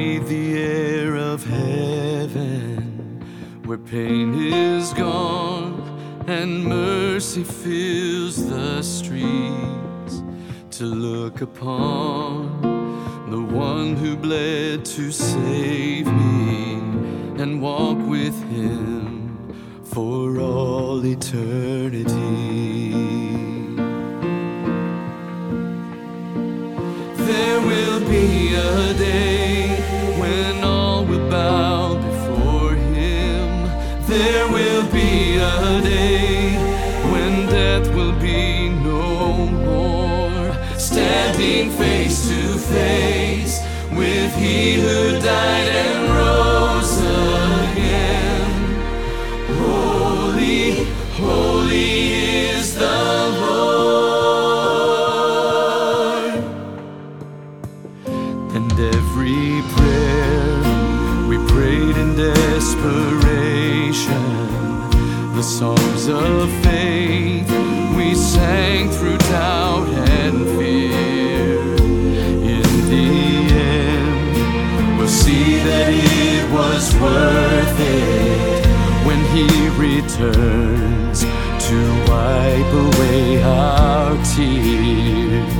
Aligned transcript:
breathe 0.00 0.28
the 0.28 0.58
air 0.58 1.14
of 1.14 1.44
heaven 1.44 3.20
where 3.66 3.76
pain 3.76 4.34
is 4.50 4.94
gone 4.94 5.76
and 6.26 6.64
mercy 6.64 7.44
fills 7.44 8.48
the 8.48 8.80
streets 8.80 10.22
to 10.70 10.84
look 10.84 11.42
upon 11.42 12.62
the 13.28 13.42
one 13.42 13.94
who 13.94 14.16
bled 14.16 14.86
to 14.86 15.12
save 15.12 16.06
me 16.06 16.78
and 17.42 17.60
walk 17.60 17.98
with 18.08 18.38
him 18.48 19.54
for 19.84 20.40
all 20.40 21.04
eternity. 21.04 22.08
There 27.28 27.60
will 27.60 28.00
be 28.08 28.54
a 28.54 28.94
day 28.94 29.29
when 30.30 30.62
all 30.62 31.04
will 31.04 31.28
bow 31.28 31.96
before 31.96 32.74
him. 32.74 33.48
There 34.06 34.46
will 34.56 34.86
be 34.92 35.36
a 35.36 35.80
day 35.82 36.54
when 37.12 37.46
death 37.46 37.86
will 37.96 38.16
be 38.20 38.68
no 38.68 39.46
more. 39.66 40.52
Standing 40.78 41.70
face 41.70 42.28
to 42.28 42.42
face 42.76 43.56
with 43.98 44.32
he 44.36 44.74
who 44.74 45.20
died 45.20 45.68
and 45.84 45.99
prayer 59.74 60.54
we 61.28 61.36
prayed 61.48 61.96
in 61.96 62.14
desperation, 62.14 64.24
the 65.34 65.42
songs 65.42 66.08
of 66.08 66.50
faith 66.62 67.50
we 67.96 68.14
sang 68.14 68.90
through 68.90 69.18
doubt 69.18 69.88
and 70.18 70.46
fear. 70.56 71.58
In 72.56 72.68
the 72.92 73.08
end, 73.72 74.98
we'll 74.98 75.08
see 75.08 75.56
that 75.68 75.88
it 75.90 76.44
was 76.52 76.94
worth 76.96 77.80
it 77.80 78.66
when 79.06 79.20
He 79.34 79.48
returns 79.88 81.18
to 81.66 81.76
wipe 82.10 82.72
away 82.86 83.42
our 83.42 84.12
tears. 84.34 85.50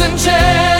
and 0.00 0.18
change. 0.18 0.75